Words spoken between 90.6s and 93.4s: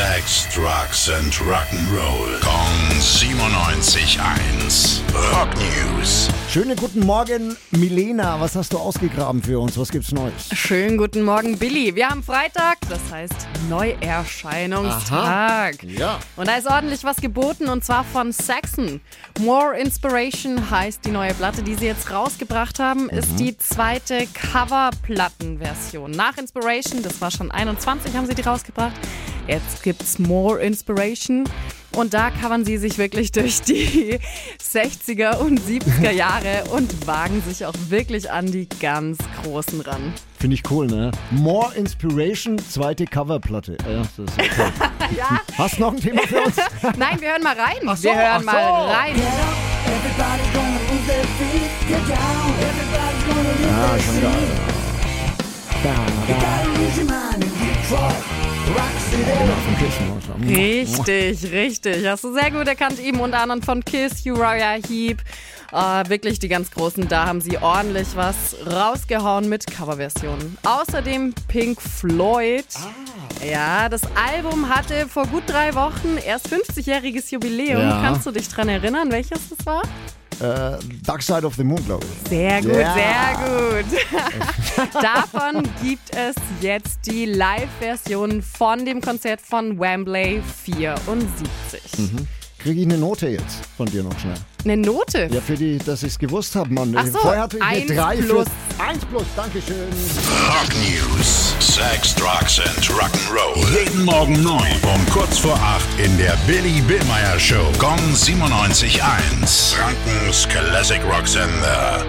74. Kriege ich eine Note